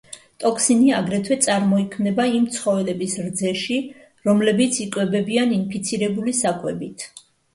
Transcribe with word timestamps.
ტოქსინი 0.43 0.87
აგრეთვე 0.99 1.35
წარმოიქმნება 1.47 2.25
იმ 2.37 2.47
ცხოველების 2.55 3.13
რძეში, 3.25 3.77
რომლებიც 4.29 4.81
იკვებებიან 4.87 5.55
ინფიცირებული 5.59 6.35
საკვებით. 6.41 7.07